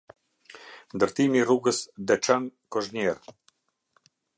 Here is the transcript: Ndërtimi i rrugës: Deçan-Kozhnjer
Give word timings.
Ndërtimi 0.99 1.39
i 1.41 1.45
rrugës: 1.45 1.83
Deçan-Kozhnjer 2.13 3.25